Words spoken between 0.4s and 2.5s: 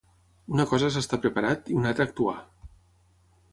Una cosa és estar preparat i una altra actuar.